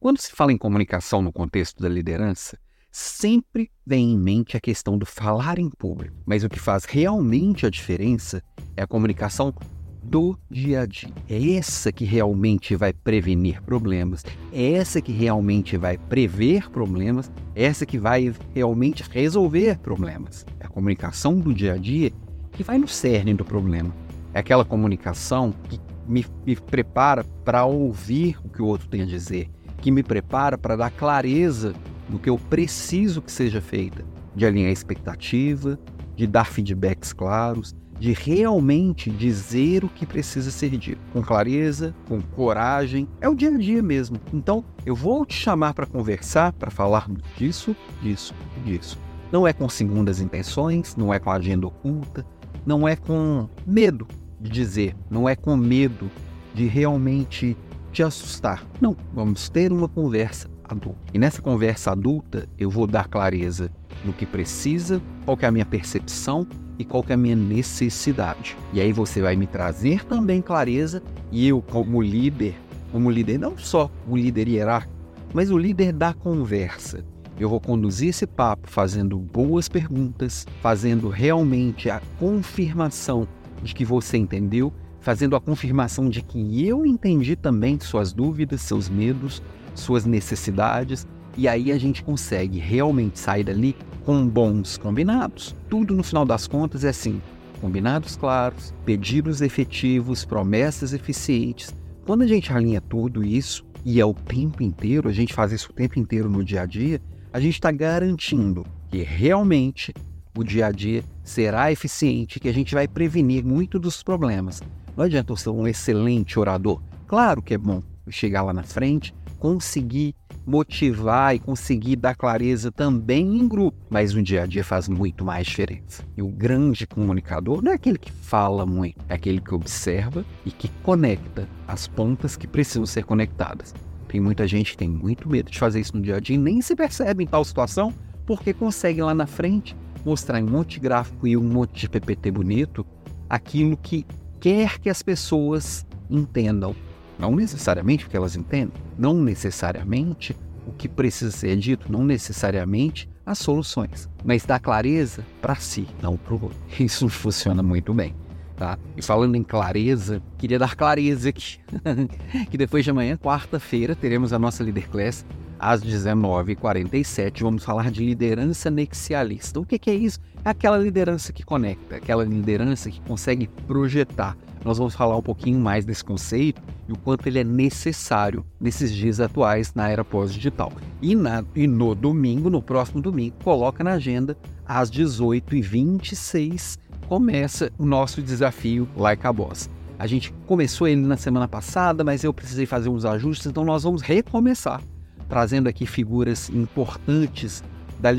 [0.00, 2.58] Quando se fala em comunicação no contexto da liderança,
[2.90, 6.16] sempre vem em mente a questão do falar em público.
[6.24, 8.42] Mas o que faz realmente a diferença
[8.74, 9.54] é a comunicação
[10.02, 11.12] do dia a dia.
[11.28, 17.64] É essa que realmente vai prevenir problemas, é essa que realmente vai prever problemas, é
[17.64, 20.46] essa que vai realmente resolver problemas.
[20.58, 22.10] É a comunicação do dia a dia
[22.52, 23.94] que vai no cerne do problema.
[24.32, 25.78] É aquela comunicação que
[26.08, 29.50] me, me prepara para ouvir o que o outro tem a dizer,
[29.80, 31.74] que me prepara para dar clareza
[32.08, 35.78] do que eu preciso que seja feita, de alinhar expectativa,
[36.16, 42.20] de dar feedbacks claros, de realmente dizer o que precisa ser dito, com clareza, com
[42.20, 43.06] coragem.
[43.20, 44.16] É o dia a dia mesmo.
[44.32, 47.06] Então, eu vou te chamar para conversar, para falar
[47.36, 48.34] disso, disso
[48.64, 48.98] disso.
[49.30, 52.26] Não é com segundas intenções, não é com agenda oculta,
[52.66, 54.06] não é com medo
[54.40, 56.10] de dizer, não é com medo
[56.54, 57.56] de realmente
[57.92, 58.64] te assustar.
[58.80, 60.98] Não, vamos ter uma conversa adulta.
[61.12, 63.70] E nessa conversa adulta, eu vou dar clareza
[64.04, 66.46] no que precisa, qual é a minha percepção
[66.78, 68.56] e qual é a minha necessidade.
[68.72, 72.54] E aí você vai me trazer também clareza e eu como líder,
[72.92, 74.94] como líder não só o líder hierárquico,
[75.34, 77.04] mas o líder da conversa.
[77.38, 83.26] Eu vou conduzir esse papo fazendo boas perguntas, fazendo realmente a confirmação
[83.62, 88.88] de que você entendeu, fazendo a confirmação de que eu entendi também suas dúvidas, seus
[88.88, 89.42] medos,
[89.74, 95.54] suas necessidades, e aí a gente consegue realmente sair dali com bons combinados.
[95.68, 97.20] Tudo no final das contas é assim:
[97.60, 101.74] combinados claros, pedidos efetivos, promessas eficientes.
[102.04, 105.70] Quando a gente alinha tudo isso, e é o tempo inteiro, a gente faz isso
[105.70, 107.00] o tempo inteiro no dia a dia,
[107.32, 109.94] a gente está garantindo que realmente
[110.36, 114.60] o dia a dia será eficiente, que a gente vai prevenir muito dos problemas.
[114.96, 116.80] Não adianta eu ser um excelente orador.
[117.06, 120.14] Claro que é bom chegar lá na frente, conseguir
[120.46, 125.24] motivar e conseguir dar clareza também em grupo, mas no dia a dia faz muito
[125.24, 126.02] mais diferença.
[126.16, 130.50] E o grande comunicador não é aquele que fala muito, é aquele que observa e
[130.50, 133.74] que conecta as pontas que precisam ser conectadas.
[134.08, 136.38] Tem muita gente que tem muito medo de fazer isso no dia a dia e
[136.38, 137.94] nem se percebe em tal situação
[138.26, 141.88] porque consegue lá na frente mostrar em um monte de gráfico e um monte de
[141.88, 142.84] PPT bonito
[143.28, 144.04] aquilo que
[144.40, 146.74] quer que as pessoas entendam
[147.18, 150.34] não necessariamente porque elas entendem, não necessariamente
[150.66, 156.16] o que precisa ser dito, não necessariamente as soluções, mas dar clareza para si, não
[156.16, 156.58] para o outro.
[156.80, 158.14] Isso funciona muito bem.
[158.56, 158.78] Tá?
[158.94, 161.58] E falando em clareza, queria dar clareza aqui,
[162.50, 165.24] que depois de amanhã, quarta-feira, teremos a nossa Leader Class
[165.60, 167.42] às 19h47.
[167.42, 169.60] Vamos falar de liderança nexialista.
[169.60, 170.18] O que, que é isso?
[170.44, 174.36] É aquela liderança que conecta, aquela liderança que consegue projetar.
[174.64, 178.92] Nós vamos falar um pouquinho mais desse conceito e o quanto ele é necessário nesses
[178.92, 180.72] dias atuais na era pós-digital.
[181.00, 181.14] E,
[181.54, 186.78] e no domingo, no próximo domingo, coloca na agenda às 18h26
[187.10, 189.68] começa o nosso desafio Like a Boss.
[189.98, 193.82] A gente começou ele na semana passada, mas eu precisei fazer uns ajustes, então nós
[193.82, 194.80] vamos recomeçar
[195.30, 197.62] trazendo aqui figuras importantes
[198.00, 198.10] da,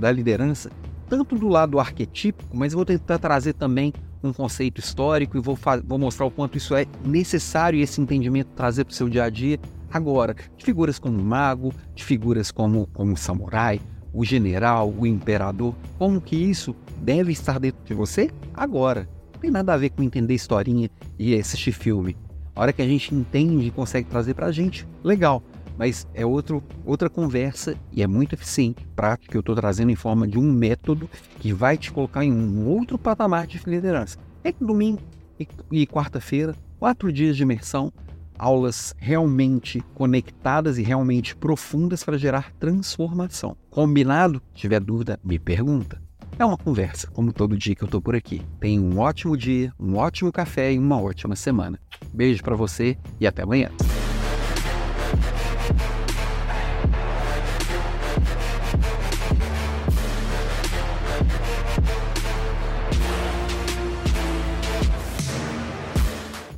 [0.00, 0.70] da liderança,
[1.08, 3.92] tanto do lado arquetípico, mas vou tentar trazer também
[4.22, 8.84] um conceito histórico e vou, vou mostrar o quanto isso é necessário esse entendimento trazer
[8.84, 9.58] para o seu dia a dia
[9.92, 13.80] agora, de figuras como o mago, de figuras como, como o samurai,
[14.12, 19.08] o general, o imperador, como que isso deve estar dentro de você agora.
[19.32, 20.88] Não tem nada a ver com entender historinha
[21.18, 22.16] e assistir filme.
[22.54, 25.42] A hora que a gente entende e consegue trazer para a gente, legal
[25.76, 29.96] mas é outro, outra conversa e é muito eficiente, prático, que eu estou trazendo em
[29.96, 31.08] forma de um método
[31.38, 34.18] que vai te colocar em um outro patamar de liderança.
[34.42, 35.00] É que domingo
[35.38, 37.92] e, e quarta-feira, quatro dias de imersão,
[38.38, 43.56] aulas realmente conectadas e realmente profundas para gerar transformação.
[43.68, 44.42] Combinado?
[44.54, 46.00] Tiver dúvida, me pergunta.
[46.38, 48.40] É uma conversa, como todo dia que eu estou por aqui.
[48.58, 51.78] Tenha um ótimo dia, um ótimo café e uma ótima semana.
[52.14, 53.70] Beijo para você e até amanhã.